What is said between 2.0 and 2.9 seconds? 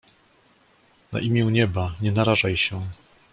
nie narażaj się!"